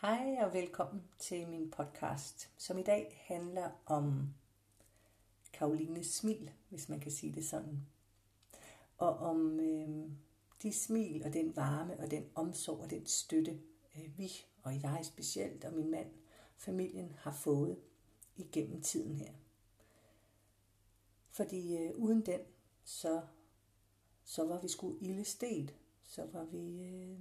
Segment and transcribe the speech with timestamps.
[0.00, 4.34] Hej og velkommen til min podcast, som i dag handler om
[5.52, 7.86] Karolines smil, hvis man kan sige det sådan.
[8.98, 10.10] Og om øh,
[10.62, 13.60] de smil og den varme og den omsorg og den støtte,
[13.96, 14.30] øh, vi
[14.62, 16.10] og jeg specielt og min mand,
[16.56, 17.78] familien har fået
[18.36, 19.32] igennem tiden her.
[21.30, 22.40] Fordi øh, uden den,
[22.84, 23.22] så,
[24.24, 25.74] så var vi sgu ildestet.
[26.02, 26.82] Så var vi...
[26.82, 27.20] Øh,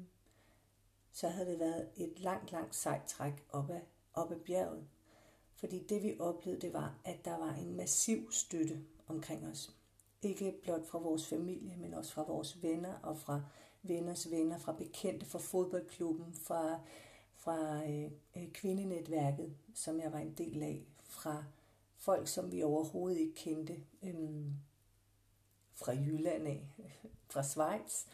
[1.12, 3.82] så havde det været et langt, langt sejt træk op ad,
[4.14, 4.88] op ad bjerget.
[5.56, 9.76] Fordi det vi oplevede, det var, at der var en massiv støtte omkring os.
[10.22, 13.42] Ikke blot fra vores familie, men også fra vores venner og fra
[13.84, 16.80] venners venner, fra bekendte, fra fodboldklubben, fra,
[17.36, 21.44] fra øh, øh kvindenetværket, som jeg var en del af, fra
[21.98, 24.54] folk, som vi overhovedet ikke kendte, øhm,
[25.76, 26.68] fra Jylland af,
[27.32, 28.06] fra Schweiz,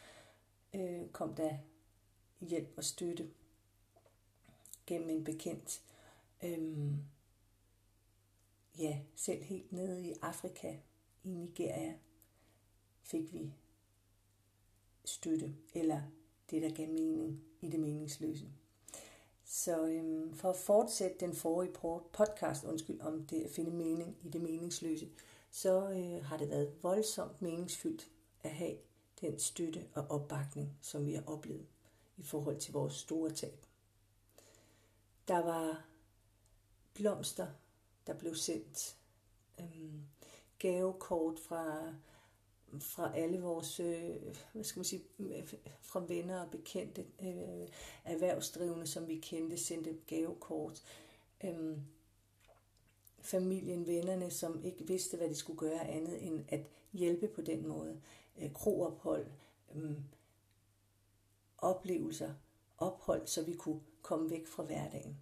[0.74, 1.58] øh, kom der
[2.42, 3.30] hjælp og støtte
[4.88, 5.82] gennem en bekendt.
[6.44, 6.98] Øhm,
[8.78, 10.78] ja, selv helt nede i Afrika,
[11.24, 11.94] i Nigeria,
[13.02, 13.54] fik vi
[15.06, 16.02] støtte, eller
[16.50, 18.46] det, der gav mening i det meningsløse.
[19.46, 21.74] Så øhm, for at fortsætte den forrige
[22.14, 25.10] podcast, undskyld, om det at finde mening i det meningsløse,
[25.52, 28.12] så øh, har det været voldsomt meningsfyldt
[28.44, 28.78] at have
[29.22, 31.66] den støtte og opbakning, som vi har oplevet
[32.18, 33.66] i forhold til vores store tab.
[35.28, 35.86] Der var
[36.94, 37.48] blomster,
[38.08, 38.98] der blev sendt,
[39.60, 40.02] øhm,
[40.60, 41.94] gavekort fra,
[42.80, 44.16] fra alle vores, øh,
[44.54, 45.04] hvad skal man sige,
[45.82, 47.68] fra venner og bekendte, øh,
[48.04, 50.84] erhvervsdrivende, som vi kendte, sendte gavekort.
[51.44, 51.82] Øhm,
[53.20, 56.62] familien, vennerne, som ikke vidste, hvad de skulle gøre andet end at
[56.94, 58.02] hjælpe på den måde.
[58.42, 59.28] Øh, kroophold,
[59.76, 59.92] øh,
[61.58, 62.34] oplevelser,
[62.78, 65.18] ophold, så vi kunne komme væk fra hverdagen.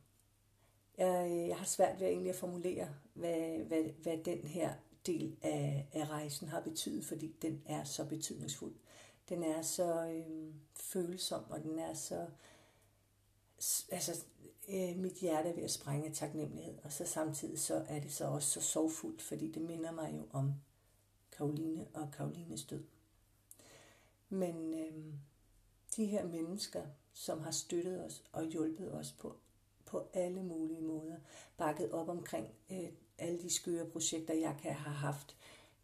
[0.97, 4.73] Jeg, øh, jeg har svært ved egentlig at formulere, hvad, hvad, hvad den her
[5.05, 8.75] del af, af rejsen har betydet, fordi den er så betydningsfuld.
[9.29, 12.27] Den er så øh, følsom, og den er så...
[13.91, 14.25] Altså,
[14.69, 18.11] øh, mit hjerte er ved at sprænge af taknemmelighed, og så samtidig så er det
[18.11, 20.53] så også så sorgfuldt, fordi det minder mig jo om
[21.31, 22.83] Karoline og Karolines død.
[24.29, 25.13] Men øh,
[25.95, 26.81] de her mennesker,
[27.13, 29.35] som har støttet os og hjulpet os på,
[29.85, 31.15] på alle mulige måder,
[31.57, 35.35] bakket op omkring øh, alle de skøre projekter, jeg kan have haft,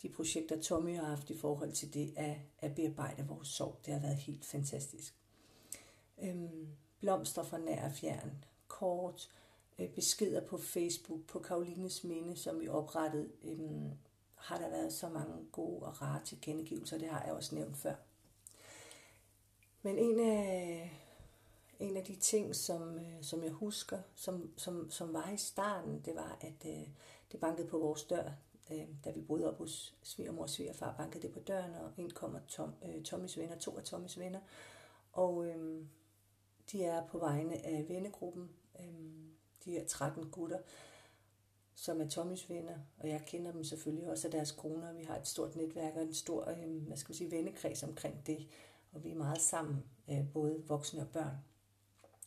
[0.01, 3.79] de projekter, Tommy har haft i forhold til det at, at bearbejde vores sorg.
[3.85, 5.15] Det har været helt fantastisk.
[6.21, 6.67] Øhm,
[6.99, 9.29] blomster fra nær og fjern, kort,
[9.79, 13.91] øh, beskeder på Facebook, på Karolines Minde, som vi oprettede, øhm,
[14.35, 17.95] har der været så mange gode og rare tilkendegivelser, det har jeg også nævnt før.
[19.81, 20.91] Men en af,
[21.79, 26.01] en af de ting, som, øh, som jeg husker, som, som, som var i starten,
[26.05, 26.87] det var, at øh,
[27.31, 28.31] det bankede på vores dør.
[28.71, 32.11] Øh, da vi boede op hos svigermor og svigerfar, bankede det på døren, og ind
[32.11, 34.39] kommer Tom, øh, Tommys venner, to af Tommys venner.
[35.11, 35.85] Og øh,
[36.71, 38.85] de er på vegne af vennegruppen, øh,
[39.65, 40.59] de her 13 gutter,
[41.75, 44.93] som er Tommys venner, og jeg kender dem selvfølgelig også af deres koner.
[44.93, 48.27] Vi har et stort netværk og en stor øh, hvad skal man sige, vennekreds omkring
[48.27, 48.47] det
[48.91, 51.35] og vi er meget sammen, øh, både voksne og børn.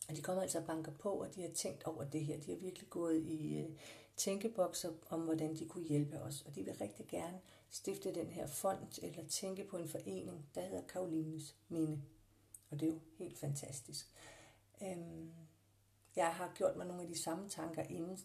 [0.08, 2.40] Og de kommer altså og banker på, og de har tænkt over det her.
[2.40, 3.70] De har virkelig gået i øh,
[4.16, 6.42] tænkebokser om, hvordan de kunne hjælpe os.
[6.42, 7.40] Og de vil rigtig gerne
[7.70, 12.02] stifte den her fond, eller tænke på en forening, der hedder Karolines Minde.
[12.70, 14.14] Og det er jo helt fantastisk.
[14.82, 15.32] Øhm,
[16.16, 18.18] jeg har gjort mig nogle af de samme tanker inden,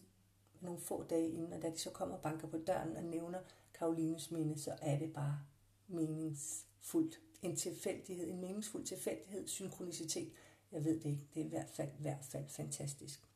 [0.60, 3.40] nogle få dage inden, og da de så kommer og banker på døren og nævner
[3.74, 5.40] Karolines Minde, så er det bare
[5.88, 10.32] meningsfuldt en tilfældighed, en meningsfuld tilfældighed, synkronicitet.
[10.72, 13.28] Jeg ved det ikke, det er i hvert fald, i hvert fald fantastisk.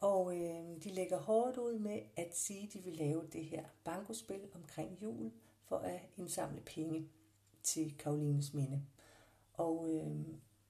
[0.00, 3.64] Og øh, de lægger hårdt ud med at sige, at de vil lave det her
[3.84, 5.32] bankospil omkring jul
[5.64, 7.08] for at indsamle penge
[7.62, 8.82] til Karolines minde.
[9.54, 10.26] Og øh,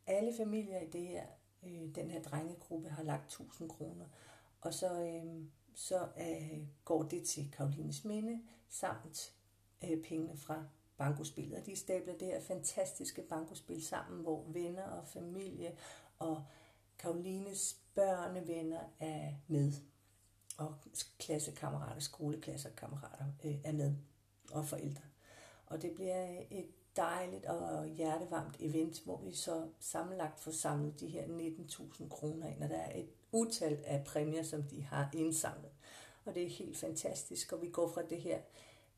[0.07, 1.27] alle familier i det her,
[1.63, 4.05] øh, den her drengegruppe har lagt 1000 kroner.
[4.61, 5.45] Og så, øh,
[5.75, 9.35] så øh, går det til Karolines minde samt
[9.85, 10.65] øh, pengene fra
[11.01, 11.59] bankospillet.
[11.59, 15.77] Og de stabler det her fantastiske bankospil sammen, hvor venner og familie
[16.19, 16.45] og
[16.99, 19.73] Karolines børnevenner er med.
[20.59, 20.75] Og
[21.19, 23.95] klassekammerater, skoleklassekammerater øh, er med.
[24.53, 25.03] Og forældre.
[25.67, 26.67] Og det bliver et
[26.97, 32.63] dejligt og hjertevarmt event, hvor vi så sammenlagt får samlet de her 19.000 kroner ind,
[32.63, 35.71] og der er et utal af præmier, som de har indsamlet.
[36.25, 38.39] Og det er helt fantastisk, og vi går fra det her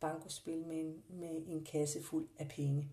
[0.02, 2.90] bankospil med en, med en kasse fuld af penge.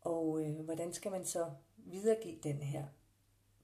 [0.00, 2.84] Og øh, hvordan skal man så videregive den her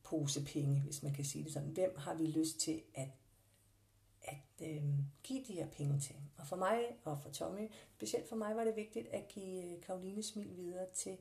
[0.03, 1.69] pose penge, hvis man kan sige det sådan.
[1.69, 3.09] Hvem har vi lyst til at,
[4.23, 4.85] at øh,
[5.23, 6.17] give de her penge til?
[6.39, 9.83] Og for mig og for Tommy, specielt for mig var det vigtigt at give øh,
[9.83, 11.19] Karoline Smil videre til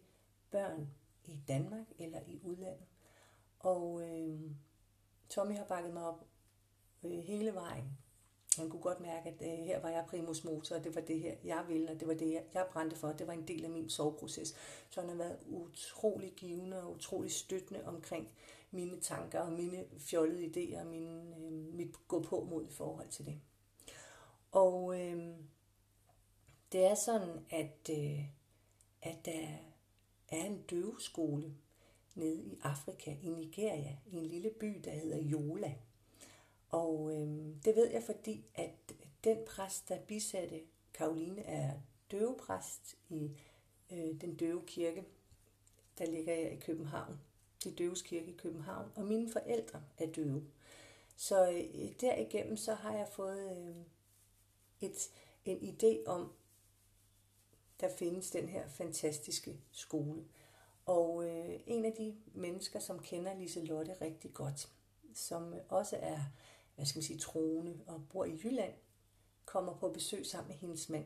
[0.52, 0.90] børn
[1.26, 2.86] i Danmark eller i udlandet.
[3.60, 4.52] Og øh,
[5.30, 6.26] Tommy har bakket mig op
[7.04, 7.98] øh, hele vejen.
[8.58, 11.20] Han kunne godt mærke, at øh, her var jeg primus motor, og det var det
[11.20, 13.12] her, jeg ville, og det var det, jeg, jeg brændte for.
[13.12, 14.56] Det var en del af min soveproces.
[14.90, 18.30] Så han har været utrolig givende og utrolig støttende omkring
[18.72, 23.08] mine tanker og mine fjollede idéer og mine, øh, mit gå på mod i forhold
[23.10, 23.40] til det.
[24.52, 25.36] Og øh,
[26.72, 28.26] det er sådan, at, øh,
[29.02, 29.48] at der
[30.30, 31.54] er en døveskole
[32.16, 35.74] nede i Afrika, i Nigeria, i en lille by, der hedder Yola.
[36.76, 37.28] Og øh,
[37.66, 38.94] det ved jeg, fordi at
[39.24, 40.62] den præst, der bisatte
[40.94, 41.72] Karoline, er
[42.12, 43.32] døvepræst i
[43.92, 45.06] øh, den døve kirke,
[45.98, 47.20] der ligger jeg i København.
[47.64, 48.92] De døves kirke i København.
[48.96, 50.44] Og mine forældre er døve.
[51.16, 53.76] Så øh, derigennem så har jeg fået øh,
[54.82, 55.12] et,
[55.46, 56.34] en idé om,
[57.80, 60.26] der findes den her fantastiske skole.
[60.86, 64.70] Og øh, en af de mennesker, som kender Lise Lotte rigtig godt,
[65.14, 66.20] som også er
[66.76, 68.74] hvad skal man sige, troende og bor i Jylland,
[69.46, 71.06] kommer på besøg sammen med hendes mand.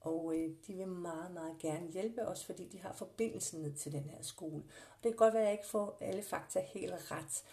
[0.00, 3.92] Og øh, de vil meget, meget gerne hjælpe os, fordi de har forbindelsen ned til
[3.92, 4.62] den her skole.
[4.90, 7.44] Og det kan godt være, at jeg ikke får alle fakta helt ret,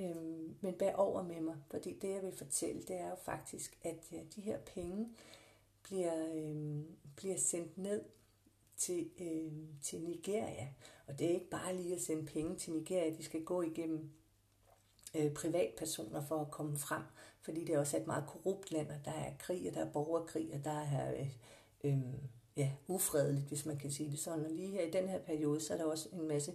[0.00, 0.16] øh,
[0.60, 3.96] men bær over med mig, fordi det, jeg vil fortælle, det er jo faktisk, at
[4.12, 5.08] ja, de her penge
[5.82, 6.82] bliver, øh,
[7.16, 8.04] bliver sendt ned
[8.76, 9.52] til, øh,
[9.82, 10.68] til Nigeria.
[11.06, 14.10] Og det er ikke bare lige at sende penge til Nigeria, de skal gå igennem
[15.14, 17.02] øh, privatpersoner for at komme frem,
[17.42, 19.92] fordi det er også et meget korrupt land, og der er krig, og der er
[19.92, 21.30] borgerkrig, og der er øh,
[21.84, 22.02] øh,
[22.56, 24.44] ja, ufredeligt, hvis man kan sige det sådan.
[24.44, 26.54] Og lige her i den her periode, så er der også en masse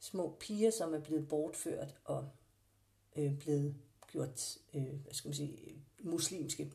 [0.00, 2.28] små piger, som er blevet bortført og
[3.16, 3.74] øh, blevet
[4.06, 6.72] gjort, øh, hvad skal man sige, muslimske,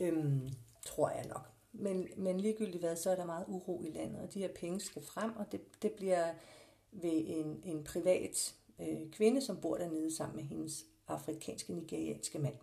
[0.00, 0.40] øh,
[0.84, 1.48] tror jeg nok.
[1.72, 4.80] Men, men ligegyldigt hvad, så er der meget uro i landet, og de her penge
[4.80, 6.34] skal frem, og det, det bliver
[6.92, 12.56] ved en, en privat øh, kvinde, som bor dernede sammen med hendes afrikanske, nigerianske mand.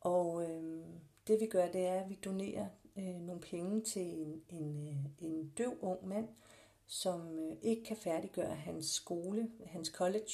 [0.00, 0.84] Og øh,
[1.26, 2.66] det vi gør, det er, at vi donerer
[2.96, 6.28] øh, nogle penge til en, en, øh, en døv ung mand,
[6.86, 10.32] som øh, ikke kan færdiggøre hans skole, hans college,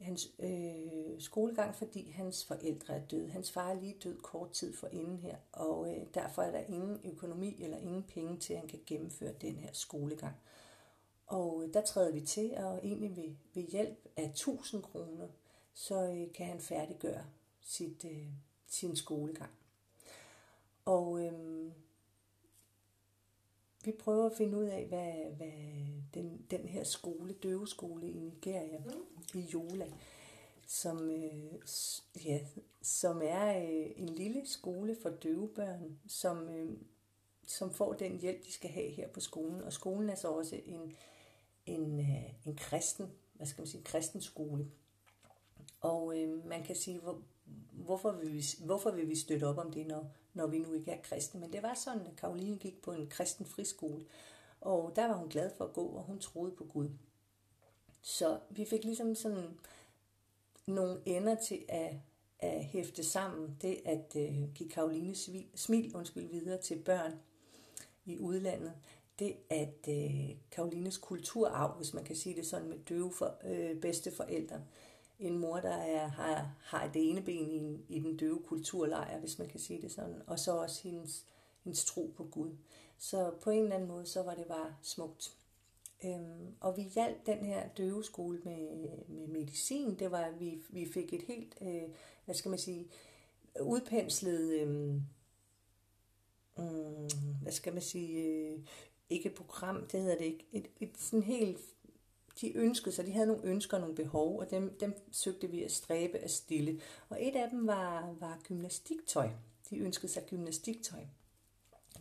[0.00, 3.30] hans øh, skolegang, fordi hans forældre er døde.
[3.30, 6.58] Hans far er lige død kort tid for inden her, og øh, derfor er der
[6.58, 10.36] ingen økonomi eller ingen penge til, at han kan gennemføre den her skolegang.
[11.32, 15.28] Og øh, der træder vi til, og egentlig ved, ved hjælp af 1000 kroner,
[15.74, 17.24] så øh, kan han færdiggøre
[17.60, 18.26] sit, øh,
[18.66, 19.50] sin skolegang.
[20.84, 21.72] Og øh,
[23.84, 25.52] vi prøver at finde ud af, hvad, hvad
[26.14, 29.40] den, den her skole, døveskole i Nigeria, mm.
[29.40, 29.86] i Jola,
[30.66, 31.52] som, øh,
[32.24, 32.40] ja,
[32.82, 36.76] som er øh, en lille skole for døvebørn, som, øh,
[37.46, 39.62] som får den hjælp, de skal have her på skolen.
[39.62, 40.96] Og skolen er så også en,
[41.66, 44.66] en, øh, en kristen, hvad skal man sige, kristen skole.
[45.80, 47.22] Og øh, man kan sige, hvor,
[47.72, 50.90] hvorfor, vil vi, hvorfor vil vi støtte op om det, når, når vi nu ikke
[50.90, 51.40] er kristne?
[51.40, 54.04] Men det var sådan, at Karoline gik på en kristen friskole,
[54.60, 56.88] og der var hun glad for at gå, og hun troede på Gud.
[58.02, 59.58] Så vi fik ligesom sådan
[60.66, 61.94] nogle ender til at,
[62.38, 63.56] at hæfte sammen.
[63.62, 65.14] Det at øh, give Karoline
[65.54, 67.12] smil undskyld, videre til børn
[68.04, 68.72] i udlandet
[69.22, 73.80] det, at øh, Karolines kulturarv, hvis man kan sige det sådan med døve for, øh,
[73.80, 74.60] bedsteforældre,
[75.18, 79.38] en mor, der er, har, har det ene ben i, i den døve kulturlejr, hvis
[79.38, 81.26] man kan sige det sådan, og så også hendes,
[81.64, 82.50] hendes tro på Gud.
[82.98, 85.36] Så på en eller anden måde, så var det bare smukt.
[86.04, 89.98] Øhm, og vi hjalp den her døveskole med, med medicin.
[89.98, 91.82] Det var, at vi, vi fik et helt, øh,
[92.24, 92.88] hvad skal man sige,
[93.60, 94.94] udpenslet, øh,
[96.58, 97.10] øh,
[97.42, 98.58] hvad skal man sige, øh,
[99.12, 101.58] ikke et program, det hedder det ikke, et, et sådan helt,
[102.40, 105.62] de ønskede sig, de havde nogle ønsker og nogle behov, og dem, dem søgte vi
[105.62, 106.80] at stræbe at stille.
[107.08, 109.30] Og et af dem var, var gymnastiktøj.
[109.70, 111.04] De ønskede sig gymnastiktøj.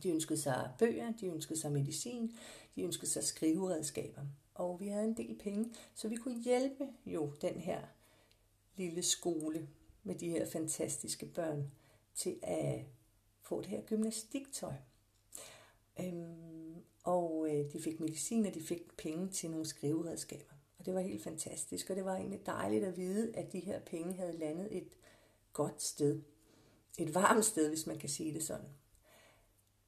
[0.04, 2.38] De ønskede sig bøger, de ønskede sig medicin,
[2.76, 4.22] de ønskede sig skriveredskaber.
[4.54, 7.82] Og vi havde en del penge, så vi kunne hjælpe jo den her
[8.76, 9.68] lille skole
[10.04, 11.72] med de her fantastiske børn
[12.16, 12.86] til at
[13.42, 14.74] få det her gymnastiktøj.
[16.00, 16.41] Øhm,
[17.52, 20.54] øh, de fik medicin, og de fik penge til nogle skriveredskaber.
[20.80, 23.80] Og det var helt fantastisk, og det var egentlig dejligt at vide, at de her
[23.80, 24.98] penge havde landet et
[25.54, 26.22] godt sted.
[27.00, 28.70] Et varmt sted, hvis man kan sige det sådan.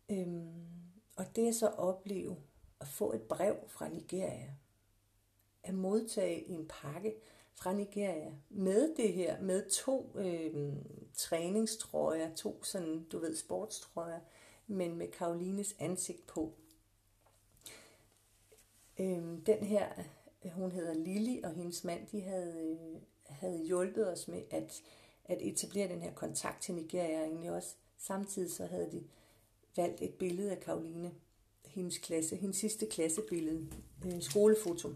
[0.10, 0.51] Øhm,
[1.15, 2.38] og det at så opleve
[2.82, 4.55] at få et brev fra Nigeria,
[5.63, 7.15] at modtage en pakke
[7.53, 10.74] fra Nigeria med det her, med to øh,
[11.13, 14.20] træningstrøjer, to sådan, du ved, sportstrøjer,
[14.67, 16.55] men med Karolines ansigt på.
[19.00, 19.88] Øh, den her,
[20.52, 24.82] hun hedder Lili, og hendes mand, de havde, øh, havde hjulpet os med at,
[25.26, 29.04] at etablere den her kontakt til Nigeria, og egentlig også samtidig så havde de
[29.76, 31.12] valgt et billede af Karoline,
[31.66, 33.68] hendes klasse, hendes sidste klassebillede,
[34.06, 34.90] øh, skolefoto.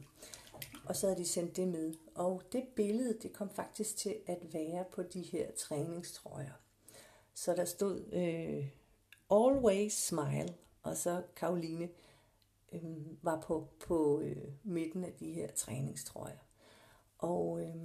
[0.85, 1.93] Og så havde de sendt det med.
[2.15, 6.51] Og det billede, det kom faktisk til at være på de her træningstrøjer.
[7.33, 8.67] Så der stod øh,
[9.31, 11.89] Always Smile, og så Karoline
[12.71, 12.81] øh,
[13.21, 16.37] var på, på øh, midten af de her træningstrøjer.
[17.17, 17.75] Og øh,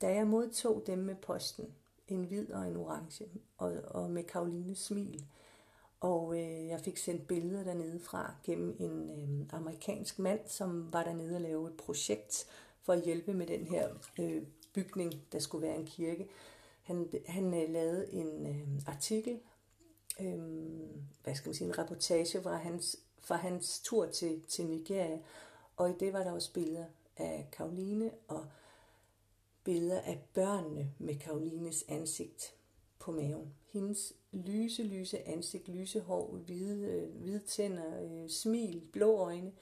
[0.00, 1.74] da jeg modtog dem med posten,
[2.08, 3.24] en hvid og en orange,
[3.58, 5.24] og, og med Karolines smil,
[6.00, 11.04] og øh, jeg fik sendt billeder dernede fra gennem en øh, amerikansk mand, som var
[11.04, 12.46] dernede og lave et projekt
[12.82, 13.88] for at hjælpe med den her
[14.20, 14.42] øh,
[14.74, 16.28] bygning, der skulle være en kirke.
[16.82, 19.40] Han, han øh, lavede en øh, artikel,
[20.20, 20.38] øh,
[21.22, 22.96] hvad skal man sige, en reportage fra hans,
[23.28, 25.18] fra hans tur til, til Nigeria,
[25.76, 26.84] og i det var der også billeder
[27.16, 28.46] af Karoline og
[29.64, 32.54] billeder af børnene med Karolines ansigt
[32.98, 33.54] på maven.
[33.66, 39.52] Hendes lyse, lyse ansigt, lyse hår, hvide, øh, hvide tænder, øh, smil, blå øjne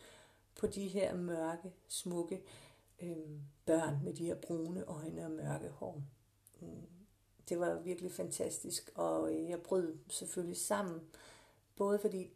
[0.61, 2.43] på de her mørke, smukke
[3.03, 6.03] øh, børn med de her brune øjne og mørke hår.
[6.61, 6.69] Mm.
[7.49, 11.01] Det var virkelig fantastisk, og øh, jeg brød selvfølgelig sammen,
[11.77, 12.31] både fordi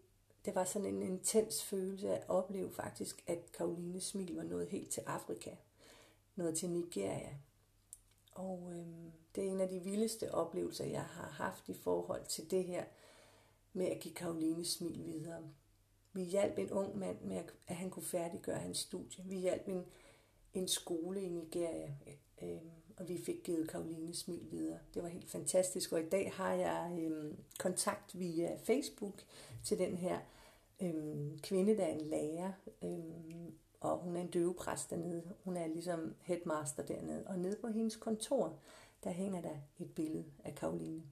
[0.44, 4.90] det var sådan en intens følelse at opleve faktisk, at Karolines smil var nået helt
[4.90, 5.50] til Afrika,
[6.36, 7.36] noget til Nigeria.
[8.32, 8.86] Og øh,
[9.34, 12.84] det er en af de vildeste oplevelser, jeg har haft i forhold til det her
[13.72, 15.42] med at give Karolines smil videre.
[16.12, 19.24] Vi hjalp en ung mand med, at han kunne færdiggøre hans studie.
[19.24, 19.86] Vi hjalp en,
[20.54, 21.94] en skole i Nigeria,
[22.42, 22.58] øh,
[23.00, 24.78] og vi fik givet Karoline smil videre.
[24.94, 29.14] Det var helt fantastisk, og i dag har jeg øhm, kontakt via Facebook
[29.64, 30.20] til den her
[30.82, 32.52] øhm, kvinde, der er en lærer,
[32.82, 35.34] øhm, og hun er en døvepræst dernede.
[35.44, 37.26] Hun er ligesom headmaster dernede.
[37.26, 38.58] Og nede på hendes kontor,
[39.04, 41.02] der hænger der et billede af Karoline.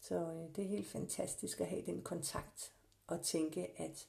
[0.00, 2.72] Så øh, det er helt fantastisk at have den kontakt
[3.06, 4.08] og tænke, at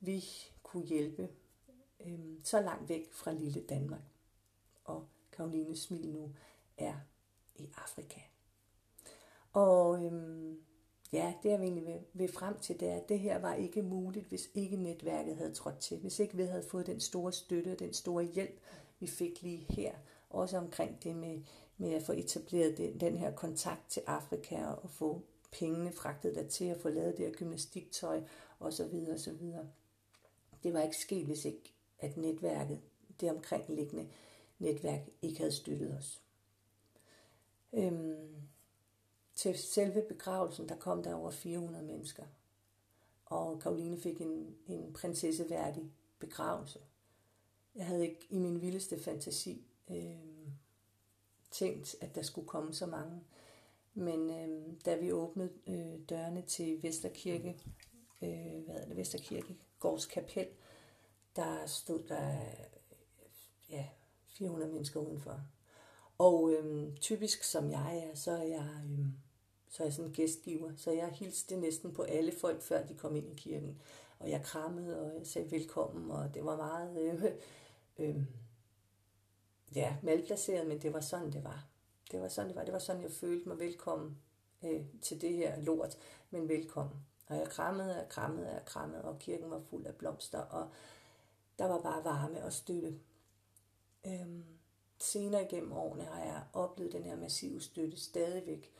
[0.00, 0.24] vi
[0.62, 1.28] kunne hjælpe
[2.06, 4.02] øh, så langt væk fra lille Danmark.
[4.84, 5.06] Og
[5.36, 6.30] Karolines smil nu
[6.78, 6.94] er
[7.56, 8.20] i Afrika.
[9.52, 10.58] Og øhm,
[11.12, 13.82] ja, det er egentlig ved, ved frem til, det er, at det her var ikke
[13.82, 15.98] muligt, hvis ikke netværket havde trådt til.
[15.98, 18.60] Hvis ikke vi havde fået den store støtte og den store hjælp,
[19.00, 19.92] vi fik lige her.
[20.30, 21.42] Også omkring det med,
[21.76, 26.48] med at få etableret den, den her kontakt til Afrika og få pengene fragtet der
[26.48, 28.22] til at få lavet det her gymnastiktøj
[28.60, 29.06] osv.
[29.14, 29.52] osv.
[30.62, 32.80] Det var ikke sket, hvis ikke at netværket,
[33.20, 34.08] det omkringliggende
[34.58, 36.22] netværk, ikke havde støttet os.
[37.72, 38.46] Øhm,
[39.34, 42.24] til selve begravelsen, der kom der over 400 mennesker.
[43.26, 46.78] Og Karoline fik en, en prinsesseværdig begravelse.
[47.74, 50.16] Jeg havde ikke i min vildeste fantasi øh,
[51.50, 53.20] tænkt, at der skulle komme så mange.
[53.94, 57.58] Men øh, da vi åbnede øh, dørene til Vesterkirke,
[58.22, 60.48] øh, hvad er det, Vesterkirke, Gårds Kapel,
[61.36, 62.66] der stod der øh,
[63.70, 63.88] ja,
[64.38, 65.40] 400 mennesker udenfor.
[66.18, 69.12] Og øhm, typisk som jeg er, så er jeg, øhm,
[69.68, 70.72] så er jeg sådan en gæstgiver.
[70.76, 73.80] Så jeg hilste næsten på alle folk, før de kom ind i kirken.
[74.18, 76.98] Og jeg krammede, og jeg sagde velkommen, og det var meget...
[77.02, 77.24] Øh,
[78.08, 78.22] øh,
[79.74, 81.66] ja, malplaceret, men det var sådan, det var.
[82.12, 82.64] Det var sådan, det var.
[82.64, 84.18] Det var sådan, jeg følte mig velkommen
[84.64, 85.98] øh, til det her lort,
[86.30, 86.96] men velkommen.
[87.28, 90.68] Og jeg krammede, og krammede, og krammede, og kirken var fuld af blomster, og
[91.58, 92.98] der var bare varme og støtte.
[94.06, 94.44] Øhm,
[94.98, 98.72] senere igennem årene har jeg oplevet den her massive støtte stadigvæk.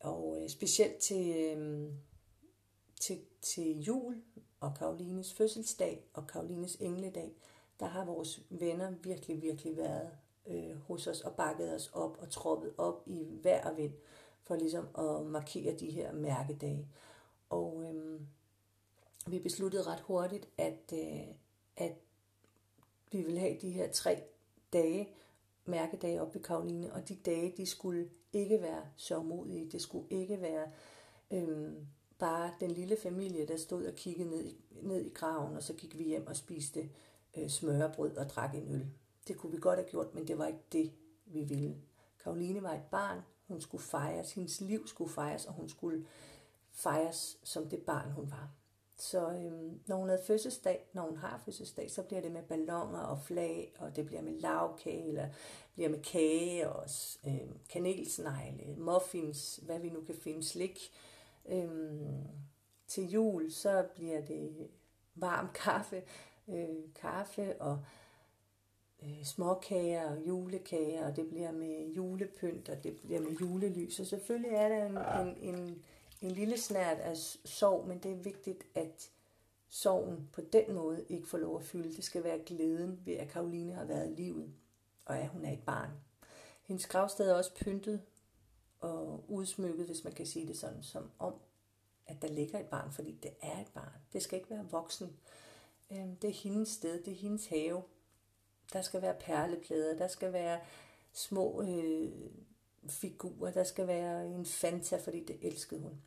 [0.00, 1.92] Og øh, specielt til, øh,
[3.00, 4.22] til, til jul
[4.60, 7.32] og Karolines fødselsdag og Karolines engledag,
[7.80, 10.10] der har vores venner virkelig, virkelig været
[10.46, 13.92] øh, hos os og bakket os op og troppet op i hver og vind
[14.42, 16.88] for ligesom at markere de her mærkedage.
[17.50, 18.20] Og øh,
[19.26, 21.34] vi besluttede ret hurtigt, at, øh,
[21.76, 21.92] at
[23.12, 24.22] vi ville have de her tre
[24.72, 25.08] dage,
[25.64, 30.40] mærkedage op ved Karoline, og de dage, de skulle ikke være sørgmodige, det skulle ikke
[30.40, 30.66] være
[31.30, 31.86] øhm,
[32.18, 35.74] bare den lille familie, der stod og kiggede ned i, ned i graven, og så
[35.74, 36.90] gik vi hjem og spiste
[37.36, 38.86] øh, smørbrød og drak en øl.
[39.28, 40.92] Det kunne vi godt have gjort, men det var ikke det,
[41.26, 41.76] vi ville.
[42.24, 46.06] Karoline var et barn, hun skulle fejres, hendes liv skulle fejres, og hun skulle
[46.72, 48.50] fejres som det barn, hun var.
[49.00, 53.00] Så øhm, når hun havde fødselsdag, når hun har fødselsdag, så bliver det med ballonger
[53.00, 55.28] og flag, og det bliver med lavkage, eller
[55.74, 56.84] bliver med kage og
[57.26, 60.78] øhm, kanelsnegle, muffins, hvad vi nu kan finde, slik.
[61.48, 62.26] Øhm,
[62.86, 64.68] til jul, så bliver det
[65.14, 66.02] varm kaffe,
[66.48, 67.78] øh, kaffe og
[69.02, 74.00] øh, småkager og julekager, og det bliver med julepynt, og det bliver med julelys.
[74.00, 75.82] Og selvfølgelig er der en, en, en,
[76.20, 79.10] en lille snært af sorg, men det er vigtigt, at
[79.68, 81.96] sorgen på den måde ikke får lov at fylde.
[81.96, 84.52] Det skal være glæden ved, at Karoline har været i livet,
[85.04, 85.90] og at hun er et barn.
[86.62, 88.02] Hendes gravsted er også pyntet
[88.80, 91.34] og udsmykket, hvis man kan sige det sådan, som om,
[92.06, 93.92] at der ligger et barn, fordi det er et barn.
[94.12, 95.16] Det skal ikke være voksen.
[95.90, 97.82] Øhm, det er hendes sted, det er hendes have.
[98.72, 100.60] Der skal være perleplader, der skal være
[101.12, 102.12] små øh,
[102.88, 106.02] figurer, der skal være en Fanta, fordi det elskede hun.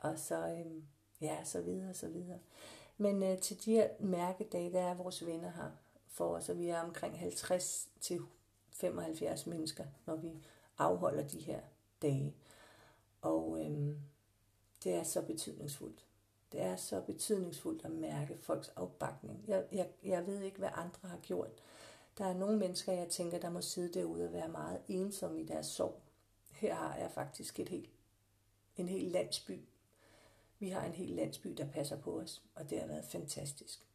[0.00, 0.84] Og så, øhm,
[1.20, 2.38] ja, så videre, så videre.
[2.96, 5.70] Men øh, til de her mærkedage, der er vores venner her
[6.08, 8.20] for os, og vi er omkring 50 til
[8.72, 10.44] 75 mennesker, når vi
[10.78, 11.60] afholder de her
[12.02, 12.34] dage.
[13.22, 13.98] Og øhm,
[14.84, 16.06] det er så betydningsfuldt.
[16.52, 19.44] Det er så betydningsfuldt at mærke folks opbakning.
[19.46, 21.50] Jeg, jeg, jeg ved ikke, hvad andre har gjort.
[22.18, 25.46] Der er nogle mennesker, jeg tænker, der må sidde derude og være meget ensomme i
[25.46, 26.00] deres sorg.
[26.52, 27.90] Her har jeg faktisk et helt,
[28.76, 29.60] en hel landsby.
[30.60, 33.86] Vi har en hel landsby, der passer på os, og det har været fantastisk.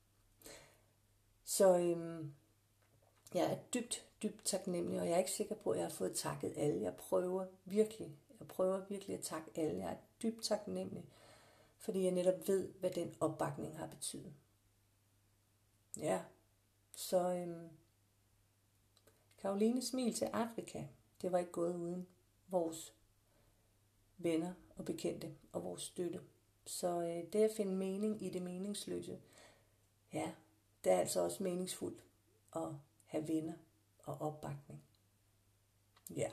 [1.44, 2.34] Så øhm,
[3.34, 6.16] jeg er dybt, dybt taknemmelig, og jeg er ikke sikker på, at jeg har fået
[6.16, 6.82] takket alle.
[6.82, 9.78] Jeg prøver virkelig, jeg prøver virkelig at takke alle.
[9.80, 11.06] Jeg er dybt taknemmelig
[11.86, 14.34] fordi jeg netop ved, hvad den opbakning har betydet.
[15.98, 16.22] Ja,
[16.96, 17.70] så øhm,
[19.38, 20.88] Karoline smil til Afrika,
[21.22, 22.08] det var ikke gået uden
[22.48, 22.94] vores
[24.18, 26.22] venner og bekendte og vores støtte.
[26.66, 29.20] Så øh, det at finde mening i det meningsløse,
[30.14, 30.32] ja,
[30.84, 32.04] det er altså også meningsfuldt
[32.56, 32.70] at
[33.06, 33.54] have venner
[34.04, 34.84] og opbakning.
[36.16, 36.22] Ja.
[36.22, 36.32] Yeah.